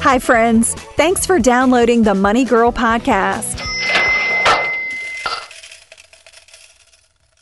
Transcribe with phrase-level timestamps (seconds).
[0.00, 0.74] Hi, friends.
[0.96, 3.60] Thanks for downloading the Money Girl podcast.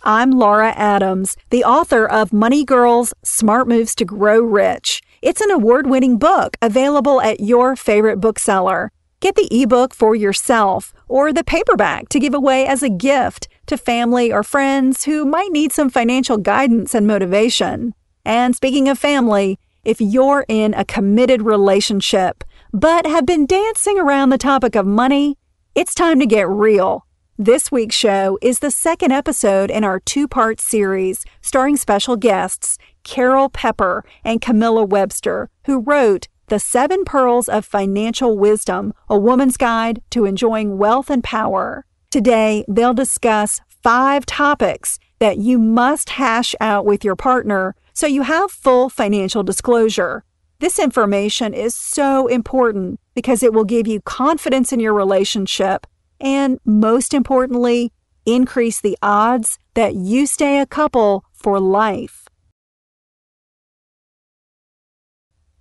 [0.02, 5.02] I'm Laura Adams, the author of Money Girls Smart Moves to Grow Rich.
[5.20, 8.90] It's an award winning book available at your favorite bookseller.
[9.20, 13.76] Get the ebook for yourself or the paperback to give away as a gift to
[13.76, 17.94] family or friends who might need some financial guidance and motivation.
[18.24, 22.42] And speaking of family, if you're in a committed relationship
[22.72, 25.38] but have been dancing around the topic of money,
[25.76, 27.06] it's time to get real.
[27.38, 32.78] This week's show is the second episode in our two part series starring special guests
[33.04, 39.56] Carol Pepper and Camilla Webster, who wrote The Seven Pearls of Financial Wisdom A Woman's
[39.56, 41.86] Guide to Enjoying Wealth and Power.
[42.10, 48.22] Today, they'll discuss five topics that you must hash out with your partner so you
[48.22, 50.22] have full financial disclosure.
[50.58, 55.86] This information is so important because it will give you confidence in your relationship
[56.20, 57.94] and, most importantly,
[58.26, 62.28] increase the odds that you stay a couple for life.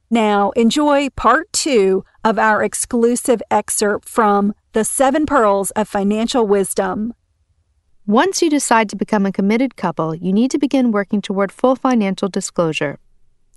[0.09, 7.13] Now, enjoy part two of our exclusive excerpt from The Seven Pearls of Financial Wisdom.
[8.07, 11.75] Once you decide to become a committed couple, you need to begin working toward full
[11.75, 12.99] financial disclosure.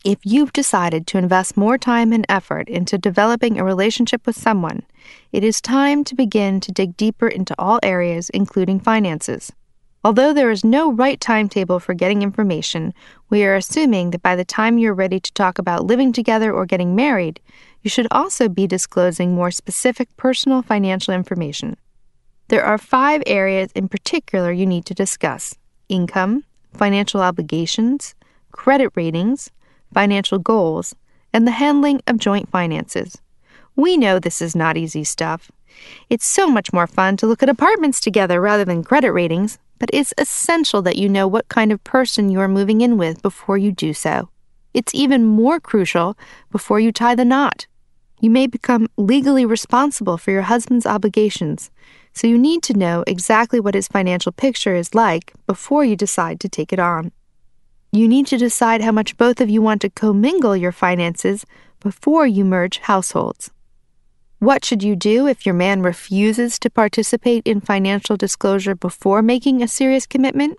[0.07, 4.85] If you've decided to invest more time and effort into developing a relationship with someone,
[5.33, 9.53] it is time to begin to dig deeper into all areas, including finances.
[10.03, 12.95] Although there is no right timetable for getting information,
[13.29, 16.65] we are assuming that by the time you're ready to talk about living together or
[16.65, 17.39] getting married,
[17.83, 21.77] you should also be disclosing more specific personal financial information.
[22.49, 25.55] There are five areas in particular you need to discuss
[25.91, 28.15] income, financial obligations,
[28.53, 29.51] credit ratings,
[29.93, 30.95] financial goals,
[31.33, 33.19] and the handling of joint finances.
[33.77, 35.51] We know this is not easy stuff.
[36.09, 39.91] It's so much more fun to look at apartments together rather than credit ratings, but
[39.93, 43.59] it's essential that you know what kind of person you are moving in with before
[43.59, 44.31] you do so.
[44.73, 46.17] It's even more crucial
[46.51, 47.67] before you tie the knot.
[48.21, 51.71] You may become legally responsible for your husband's obligations,
[52.19, 56.41] so you need to know exactly what his financial picture is like before you decide
[56.41, 57.13] to take it on.
[57.93, 61.47] You need to decide how much both of you want to commingle your finances
[61.79, 63.53] before you merge households.
[64.41, 69.63] What should you do if your man refuses to participate in financial disclosure before making
[69.63, 70.59] a serious commitment?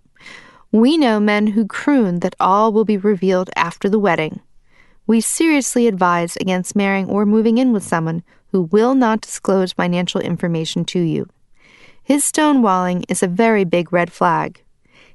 [0.71, 4.39] We know men who croon that all will be revealed after the wedding.
[5.07, 10.21] We seriously advise against marrying or moving in with someone who will not disclose financial
[10.21, 11.27] information to you.
[12.09, 14.63] His stonewalling is a very big red flag.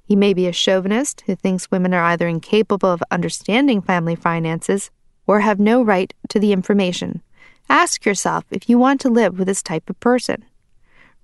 [0.04, 4.92] He may be a chauvinist who thinks women are either incapable of understanding family finances
[5.26, 7.20] or have no right to the information.
[7.68, 10.44] Ask yourself if you want to live with this type of person.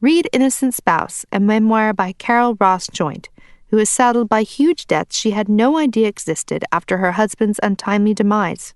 [0.01, 3.29] Read Innocent Spouse, a memoir by Carol Ross Joynt,
[3.69, 8.13] who is saddled by huge debts she had no idea existed after her husband's untimely
[8.13, 8.75] demise.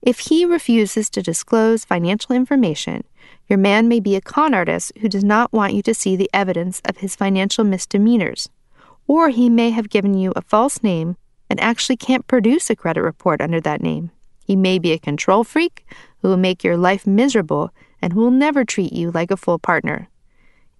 [0.00, 3.02] If he refuses to disclose financial information,
[3.52, 6.30] your man may be a con artist who does not want you to see the
[6.32, 8.48] evidence of his financial misdemeanors.
[9.06, 11.18] Or he may have given you a false name
[11.50, 14.10] and actually can't produce a credit report under that name.
[14.42, 15.84] He may be a control freak
[16.22, 19.58] who will make your life miserable and who will never treat you like a full
[19.58, 20.08] partner.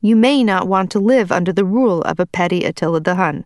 [0.00, 3.44] You may not want to live under the rule of a petty Attila the Hun.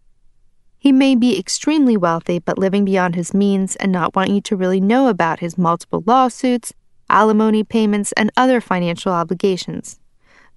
[0.79, 4.55] He may be extremely wealthy but living beyond his means and not want you to
[4.55, 6.73] really know about his multiple lawsuits,
[7.09, 10.01] alimony payments, and other financial obligations.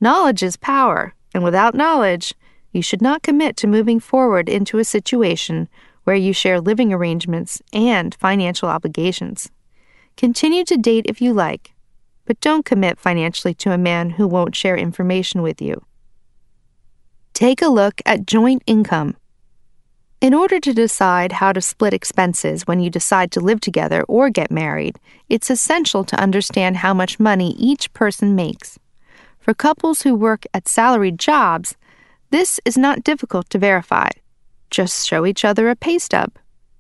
[0.02, 2.34] Knowledge is power, and without knowledge,
[2.72, 5.68] you should not commit to moving forward into a situation
[6.04, 9.50] where you share living arrangements and financial obligations.
[10.18, 11.74] Continue to date if you like,
[12.26, 15.84] but don't commit financially to a man who won't share information with you.
[17.34, 19.16] Take a look at joint income.
[20.22, 24.30] In order to decide how to split expenses when you decide to live together or
[24.30, 25.00] get married,
[25.30, 28.78] it's essential to understand how much money each person makes.
[29.40, 31.78] For couples who work at salaried jobs,
[32.32, 34.10] this is not difficult to verify.
[34.70, 36.34] Just show each other a pay stub.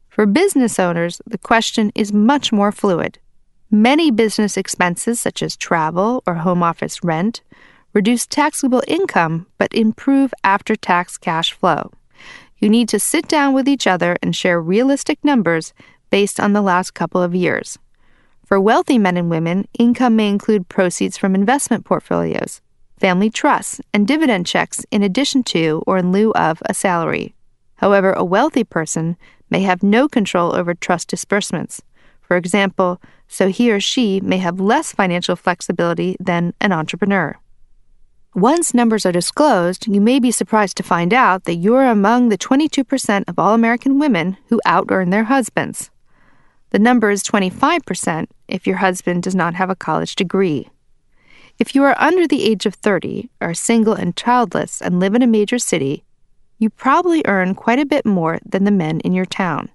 [0.10, 3.20] For business owners, the question is much more fluid.
[3.72, 7.42] Many business expenses, such as travel or home office rent,
[7.94, 11.92] reduce taxable income but improve after tax cash flow.
[12.60, 15.74] You need to sit down with each other and share realistic numbers
[16.10, 17.80] based on the last couple of years.
[18.46, 22.62] For wealthy men and women, income may include proceeds from investment portfolios,
[22.98, 27.34] family trusts, and dividend checks in addition to or in lieu of a salary.
[27.76, 29.16] However, a wealthy person
[29.50, 31.82] may have no control over trust disbursements.
[32.22, 37.38] For example, so he or she may have less financial flexibility than an entrepreneur.
[38.36, 42.30] Once numbers are disclosed, you may be surprised to find out that you are among
[42.30, 45.90] the 22% of all American women who out earn their husbands.
[46.70, 50.70] The number is 25% if your husband does not have a college degree.
[51.58, 55.24] If you are under the age of 30, are single and childless, and live in
[55.24, 56.04] a major city,
[56.60, 59.70] you probably earn quite a bit more than the men in your town.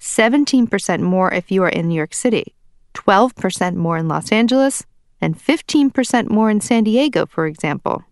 [0.00, 2.54] 17% more if you are in New York City,
[2.94, 4.86] 12% more in Los Angeles,
[5.20, 8.02] and 15% more in San Diego, for example.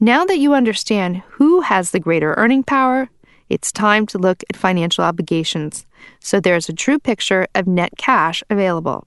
[0.00, 3.08] Now that you understand who has the greater earning power,
[3.48, 5.86] it's time to look at financial obligations
[6.20, 9.06] so there's a true picture of net cash available.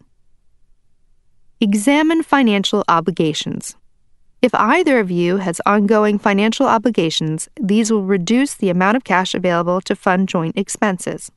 [1.59, 3.75] Examine financial obligations.
[4.41, 9.33] If either of you has ongoing financial obligations, these will reduce the amount of cash
[9.33, 11.31] available to fund joint expenses.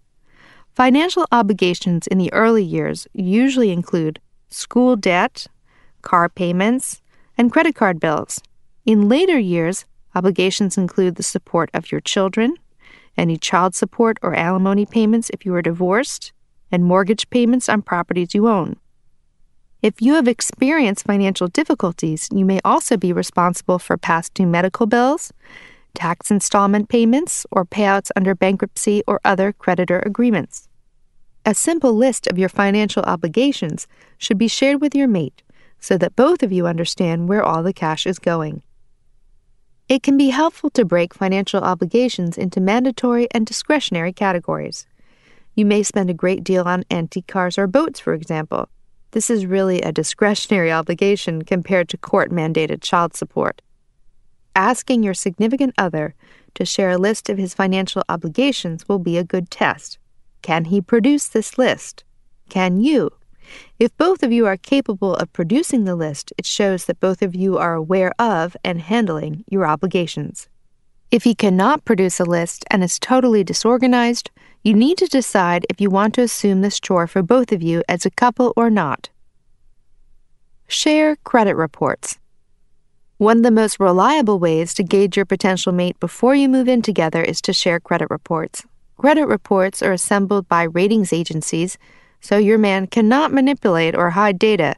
[0.74, 4.20] Financial obligations in the early years usually include
[4.50, 5.46] school debt,
[6.02, 7.00] car payments,
[7.36, 8.40] and credit card bills.
[8.84, 9.84] In later years,
[10.14, 12.54] obligations include the support of your children,
[13.16, 16.32] any child support or alimony payments if you are divorced,
[16.70, 18.76] and mortgage payments on properties you own.
[19.80, 24.86] If you have experienced financial difficulties, you may also be responsible for past due medical
[24.86, 25.32] bills,
[25.94, 30.68] tax installment payments, or payouts under bankruptcy or other creditor agreements.
[31.46, 33.86] A simple list of your financial obligations
[34.18, 35.42] should be shared with your mate
[35.80, 38.62] so that both of you understand where all the cash is going.
[39.88, 44.86] It can be helpful to break financial obligations into mandatory and discretionary categories.
[45.54, 48.68] You may spend a great deal on antique cars or boats, for example.
[49.12, 53.62] This is really a discretionary obligation compared to court mandated child support.
[54.54, 56.14] Asking your significant other
[56.54, 59.98] to share a list of his financial obligations will be a good test.
[60.42, 62.04] Can he produce this list?
[62.50, 63.10] Can you?
[63.78, 67.34] If both of you are capable of producing the list, it shows that both of
[67.34, 70.48] you are aware of and handling your obligations.
[71.10, 74.30] If he cannot produce a list and is totally disorganized,
[74.62, 77.82] you need to decide if you want to assume this chore for both of you
[77.88, 79.08] as a couple or not.
[80.66, 82.18] Share credit reports.
[83.16, 86.82] One of the most reliable ways to gauge your potential mate before you move in
[86.82, 88.64] together is to share credit reports.
[88.98, 91.78] Credit reports are assembled by ratings agencies
[92.20, 94.74] so your man cannot manipulate or hide data.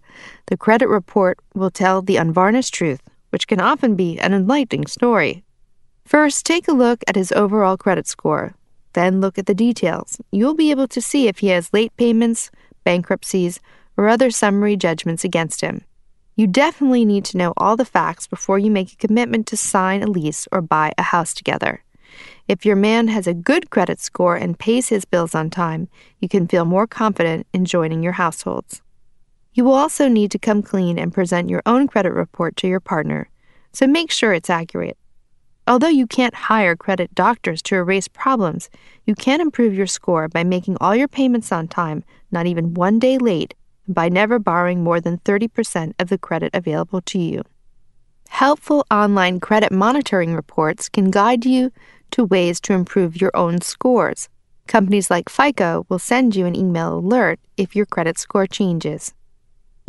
[0.47, 5.44] The credit report will tell the unvarnished truth, which can often be an enlightening story.
[6.04, 8.54] First, take a look at his overall credit score.
[8.92, 10.20] Then look at the details.
[10.32, 12.50] You'll be able to see if he has late payments,
[12.85, 13.61] bankruptcies,
[13.97, 15.82] or other summary judgments against him.
[16.37, 20.02] You definitely need to know all the facts before you make a commitment to sign
[20.02, 21.85] a lease or buy a house together.
[22.50, 25.87] If your man has a good credit score and pays his bills on time,
[26.19, 28.83] you can feel more confident in joining your households.
[29.54, 32.80] You will also need to come clean and present your own credit report to your
[32.80, 33.30] partner,
[33.73, 34.99] so make sure it's accurate.
[35.69, 38.69] Although you can't hire credit doctors to erase problems,
[39.04, 42.02] you can improve your score by making all your payments on time,
[42.33, 43.54] not even one day late,
[43.87, 47.45] and by never borrowing more than 30% of the credit available to you.
[48.28, 51.71] Helpful online credit monitoring reports can guide you
[52.12, 54.29] to ways to improve your own scores.
[54.67, 59.12] Companies like FICO will send you an email alert if your credit score changes.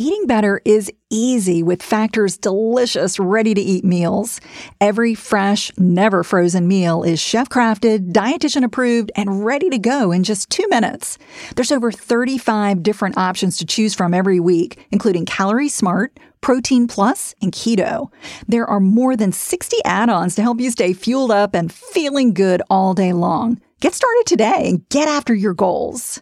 [0.04, 4.40] Eating better is easy with Factor's delicious, ready to eat meals.
[4.80, 10.24] Every fresh, never frozen meal is chef crafted, dietitian approved, and ready to go in
[10.24, 11.18] just two minutes.
[11.54, 17.34] There's over 35 different options to choose from every week, including Calorie Smart, Protein Plus,
[17.40, 18.12] and Keto.
[18.46, 22.34] There are more than 60 add ons to help you stay fueled up and feeling
[22.34, 23.60] good all day long.
[23.80, 26.20] Get started today and get after your goals.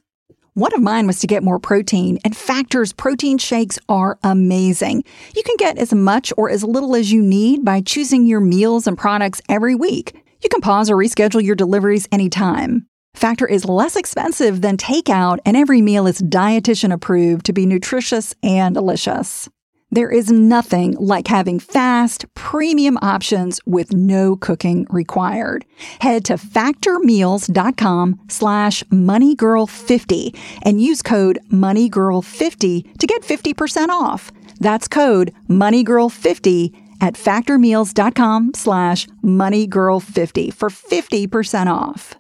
[0.54, 5.04] One of mine was to get more protein, and Factor's protein shakes are amazing.
[5.34, 8.86] You can get as much or as little as you need by choosing your meals
[8.86, 10.22] and products every week.
[10.42, 12.86] You can pause or reschedule your deliveries anytime.
[13.14, 18.34] Factor is less expensive than takeout, and every meal is dietitian approved to be nutritious
[18.42, 19.48] and delicious.
[19.92, 25.64] There is nothing like having fast, premium options with no cooking required.
[26.00, 34.30] Head to factormeals.com slash moneygirl50 and use code moneygirl50 to get 50% off.
[34.61, 42.19] That's code moneygirl50 at factormeals.com slash moneygirl50 for 50% off.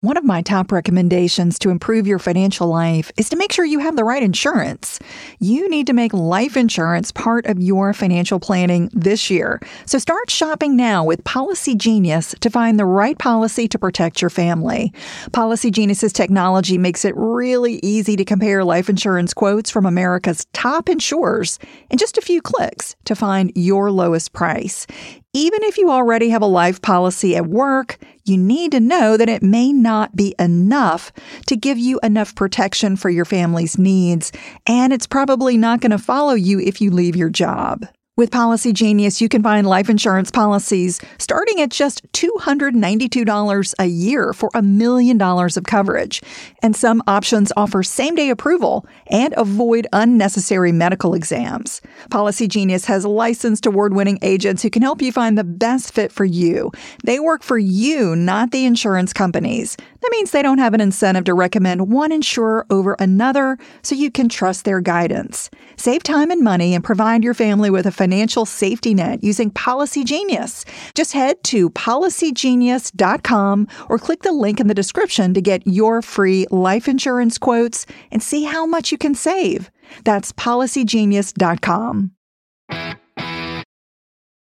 [0.00, 3.80] One of my top recommendations to improve your financial life is to make sure you
[3.80, 5.00] have the right insurance.
[5.40, 9.60] You need to make life insurance part of your financial planning this year.
[9.86, 14.30] So start shopping now with Policy Genius to find the right policy to protect your
[14.30, 14.92] family.
[15.32, 20.88] Policy Genius's technology makes it really easy to compare life insurance quotes from America's top
[20.88, 21.58] insurers
[21.90, 24.86] in just a few clicks to find your lowest price.
[25.34, 29.28] Even if you already have a life policy at work, you need to know that
[29.28, 31.12] it may not be enough
[31.46, 34.32] to give you enough protection for your family's needs,
[34.66, 37.86] and it's probably not going to follow you if you leave your job.
[38.18, 44.32] With Policy Genius, you can find life insurance policies starting at just $292 a year
[44.32, 46.20] for a million dollars of coverage.
[46.60, 51.80] And some options offer same day approval and avoid unnecessary medical exams.
[52.10, 56.10] Policy Genius has licensed award winning agents who can help you find the best fit
[56.10, 56.72] for you.
[57.04, 59.76] They work for you, not the insurance companies.
[60.00, 64.10] That means they don't have an incentive to recommend one insurer over another, so you
[64.10, 65.50] can trust their guidance.
[65.76, 70.04] Save time and money and provide your family with a financial safety net using Policy
[70.04, 70.64] Genius.
[70.94, 76.46] Just head to policygenius.com or click the link in the description to get your free
[76.50, 79.70] life insurance quotes and see how much you can save.
[80.04, 82.12] That's policygenius.com.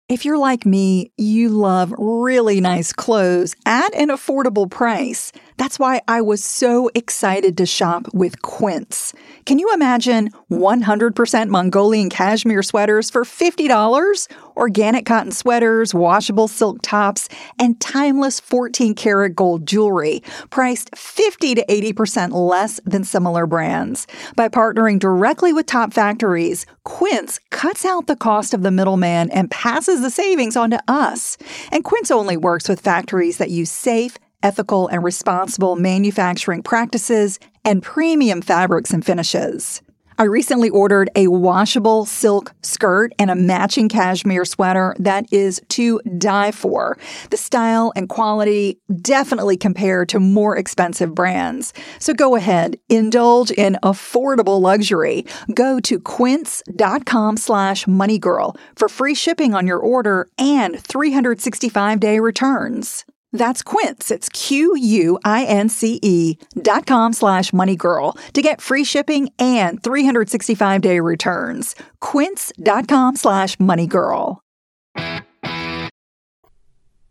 [0.09, 5.33] If you're like me, you love really nice clothes at an affordable price.
[5.59, 9.13] That's why I was so excited to shop with Quince.
[9.45, 14.29] Can you imagine 100% Mongolian cashmere sweaters for $50?
[14.57, 21.65] Organic cotton sweaters, washable silk tops, and timeless 14 karat gold jewelry, priced 50 to
[21.69, 24.07] 80% less than similar brands.
[24.37, 29.51] By partnering directly with top factories, Quince cuts out the cost of the middleman and
[29.51, 31.37] passes the savings on to us.
[31.73, 37.83] And Quince only works with factories that use safe, ethical, and responsible manufacturing practices, and
[37.83, 39.83] premium fabrics and finishes.
[40.21, 46.01] I recently ordered a washable silk skirt and a matching cashmere sweater that is to
[46.19, 46.99] die for.
[47.31, 51.73] The style and quality definitely compare to more expensive brands.
[52.01, 55.25] So go ahead, indulge in affordable luxury.
[55.55, 63.05] Go to quince.com slash moneygirl for free shipping on your order and 365 day returns.
[63.33, 64.11] That's Quince.
[64.11, 64.79] It's Q-U-I-N-C-E
[66.63, 71.75] dot com slash moneygirl to get free shipping and 365-day returns.
[72.01, 74.39] Quince.com slash moneygirl.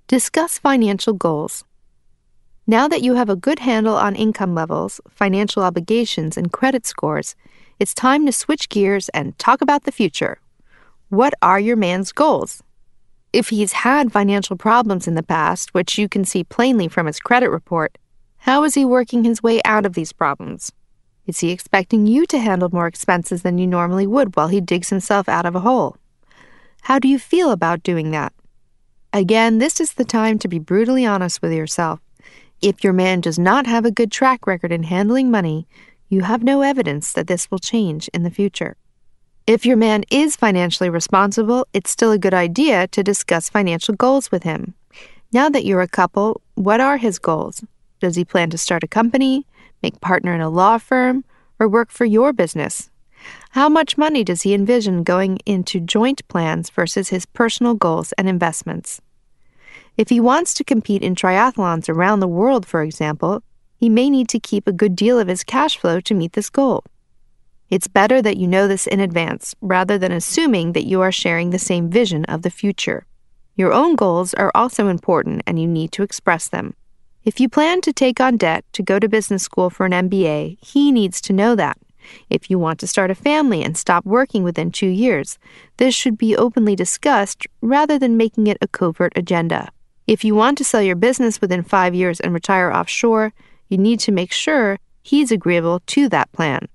[0.07, 1.63] Discuss financial goals.
[2.65, 7.36] Now that you have a good handle on income levels, financial obligations, and credit scores,
[7.79, 10.39] it's time to switch gears and talk about the future.
[11.09, 12.63] What are your man's goals?
[13.34, 17.19] If he's had financial problems in the past, which you can see plainly from his
[17.19, 17.98] credit report,
[18.38, 20.72] how is he working his way out of these problems?
[21.25, 24.89] Is he expecting you to handle more expenses than you normally would while he digs
[24.89, 25.98] himself out of a hole?
[26.84, 28.31] How do you feel about doing that?
[29.12, 32.00] Again, this is the time to be brutally honest with yourself.
[32.62, 35.67] If your man does not have a good track record in handling money,
[36.07, 38.77] you have no evidence that this will change in the future.
[39.48, 44.30] If your man is financially responsible, it's still a good idea to discuss financial goals
[44.30, 44.74] with him.
[45.32, 47.63] Now that you're a couple, what are his goals?
[48.01, 49.46] Does he plan to start a company,
[49.82, 51.24] make partner in a law firm,
[51.62, 52.89] or work for your business?
[53.51, 58.27] How much money does he envision going into joint plans versus his personal goals and
[58.27, 59.00] investments?
[59.96, 63.44] If he wants to compete in triathlons around the world, for example,
[63.77, 66.50] he may need to keep a good deal of his cash flow to meet this
[66.50, 66.84] goal.
[67.69, 71.50] It's better that you know this in advance rather than assuming that you are sharing
[71.50, 73.05] the same vision of the future.
[73.55, 76.75] Your own goals are also important and you need to express them.
[77.25, 80.63] If you plan to take on debt to go to business school for an MBA,
[80.63, 81.77] he needs to know that.
[82.29, 85.38] If you want to start a family and stop working within two years,
[85.75, 89.71] this should be openly discussed rather than making it a covert agenda.
[90.05, 93.33] If you want to sell your business within five years and retire offshore,
[93.67, 96.69] you need to make sure he's agreeable to that plan.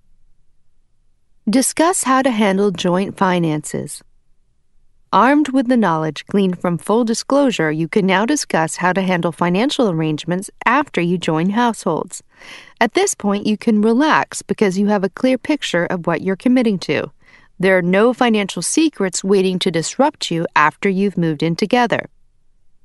[1.50, 4.00] Discuss how to handle joint finances.
[5.12, 9.32] Armed with the knowledge gleaned from full disclosure, you can now discuss how to handle
[9.32, 12.22] financial arrangements after you join households.
[12.80, 16.36] At this point, you can relax because you have a clear picture of what you're
[16.36, 17.10] committing to.
[17.58, 22.08] There are no financial secrets waiting to disrupt you after you've moved in together.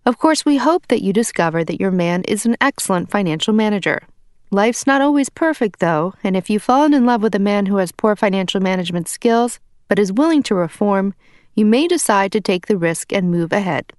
[0.03, 4.07] Of course, we hope that you discover that your man is an excellent financial manager.
[4.49, 7.77] Life's not always perfect, though, and if you've fallen in love with a man who
[7.77, 11.13] has poor financial management skills but is willing to reform,
[11.53, 13.91] you may decide to take the risk and move ahead.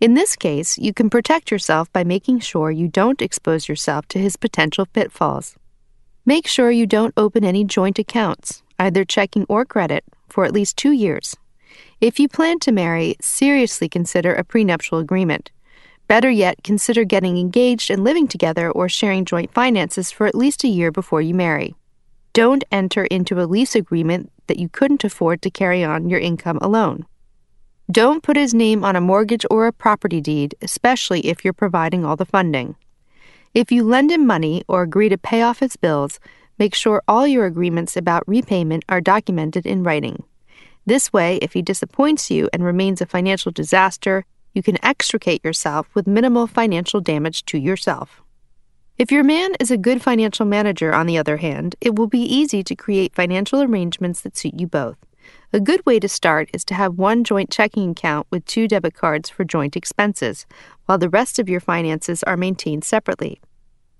[0.00, 4.18] In this case, you can protect yourself by making sure you don't expose yourself to
[4.20, 5.56] his potential pitfalls.
[6.24, 10.76] Make sure you don't open any joint accounts, either checking or credit, for at least
[10.76, 11.36] two years.
[12.00, 15.50] If you plan to marry, seriously consider a prenuptial agreement.
[16.10, 20.64] Better yet, consider getting engaged and living together or sharing joint finances for at least
[20.64, 21.76] a year before you marry.
[22.32, 26.58] Don't enter into a lease agreement that you couldn't afford to carry on your income
[26.60, 27.06] alone.
[27.88, 32.04] Don't put his name on a mortgage or a property deed, especially if you're providing
[32.04, 32.74] all the funding.
[33.54, 36.18] If you lend him money or agree to pay off his bills,
[36.58, 40.24] make sure all your agreements about repayment are documented in writing.
[40.84, 45.88] This way, if he disappoints you and remains a financial disaster, you can extricate yourself
[45.94, 48.22] with minimal financial damage to yourself.
[48.98, 52.20] If your man is a good financial manager, on the other hand, it will be
[52.20, 54.98] easy to create financial arrangements that suit you both.
[55.52, 58.94] A good way to start is to have one joint checking account with two debit
[58.94, 60.46] cards for joint expenses,
[60.86, 63.40] while the rest of your finances are maintained separately.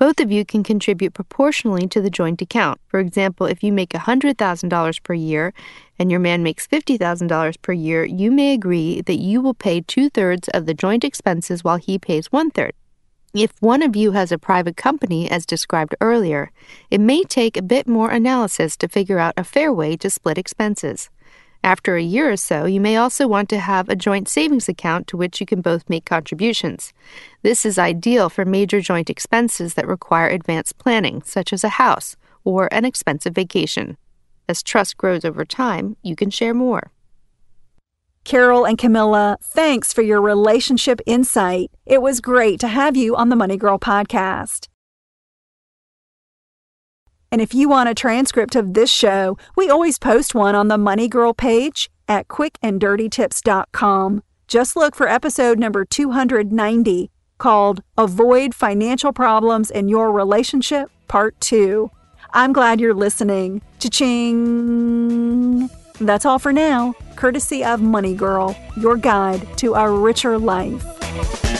[0.00, 2.80] Both of you can contribute proportionally to the joint account.
[2.88, 5.52] For example, if you make $100,000 per year
[5.98, 10.08] and your man makes $50,000 per year, you may agree that you will pay two
[10.08, 12.72] thirds of the joint expenses while he pays one third.
[13.34, 16.50] If one of you has a private company, as described earlier,
[16.90, 20.38] it may take a bit more analysis to figure out a fair way to split
[20.38, 21.10] expenses.
[21.62, 25.06] After a year or so, you may also want to have a joint savings account
[25.08, 26.92] to which you can both make contributions.
[27.42, 32.16] This is ideal for major joint expenses that require advanced planning, such as a house
[32.44, 33.98] or an expensive vacation.
[34.48, 36.90] As trust grows over time, you can share more.
[38.24, 41.70] Carol and Camilla, thanks for your relationship insight.
[41.84, 44.68] It was great to have you on the Money Girl podcast.
[47.32, 50.78] And if you want a transcript of this show, we always post one on the
[50.78, 54.22] Money Girl page at quickanddirtytips.com.
[54.48, 61.90] Just look for episode number 290 called Avoid Financial Problems in Your Relationship, Part 2.
[62.32, 63.62] I'm glad you're listening.
[63.78, 65.70] Cha-ching!
[66.00, 71.59] That's all for now, courtesy of Money Girl, your guide to a richer life.